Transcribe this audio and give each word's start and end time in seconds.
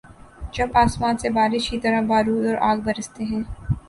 جب 0.53 0.69
آسمان 0.73 1.17
سے 1.17 1.29
بارش 1.29 1.69
کی 1.69 1.79
طرح 1.79 2.01
بارود 2.01 2.45
اور 2.45 2.55
آگ‘ 2.61 2.77
برستے 2.77 3.23
ہیں۔ 3.23 3.43